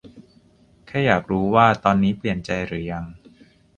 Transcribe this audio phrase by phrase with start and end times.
[0.85, 3.05] แค่อยากรู้ว่า ตอนนี้เปลี่ยนใจหรือยัง